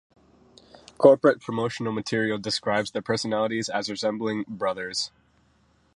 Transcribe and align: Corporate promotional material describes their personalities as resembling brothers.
Corporate 0.97 1.41
promotional 1.41 1.93
material 1.93 2.39
describes 2.39 2.89
their 2.89 3.03
personalities 3.03 3.69
as 3.69 3.87
resembling 3.87 4.45
brothers. 4.47 5.11